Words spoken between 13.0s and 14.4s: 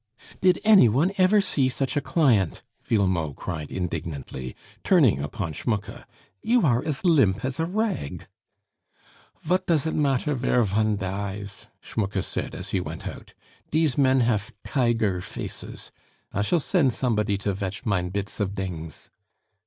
out. "Dese men